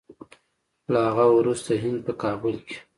[0.91, 2.77] له هغه وروسته هند په کابل کې